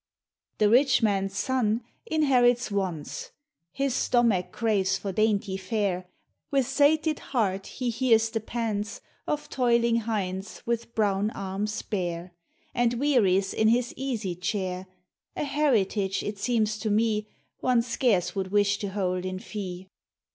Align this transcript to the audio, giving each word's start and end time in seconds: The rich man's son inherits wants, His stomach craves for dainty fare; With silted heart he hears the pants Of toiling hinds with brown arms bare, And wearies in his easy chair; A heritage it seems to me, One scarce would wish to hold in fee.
The 0.57 0.67
rich 0.67 1.03
man's 1.03 1.37
son 1.37 1.83
inherits 2.07 2.71
wants, 2.71 3.29
His 3.71 3.93
stomach 3.93 4.51
craves 4.51 4.97
for 4.97 5.11
dainty 5.11 5.57
fare; 5.57 6.07
With 6.49 6.65
silted 6.65 7.19
heart 7.19 7.67
he 7.67 7.91
hears 7.91 8.31
the 8.31 8.39
pants 8.39 9.01
Of 9.27 9.47
toiling 9.51 9.97
hinds 9.97 10.63
with 10.65 10.95
brown 10.95 11.29
arms 11.35 11.79
bare, 11.83 12.31
And 12.73 12.95
wearies 12.95 13.53
in 13.53 13.67
his 13.67 13.93
easy 13.95 14.33
chair; 14.35 14.87
A 15.35 15.43
heritage 15.43 16.23
it 16.23 16.39
seems 16.39 16.79
to 16.79 16.89
me, 16.89 17.27
One 17.59 17.83
scarce 17.83 18.35
would 18.35 18.47
wish 18.47 18.79
to 18.79 18.89
hold 18.89 19.23
in 19.23 19.37
fee. 19.37 19.87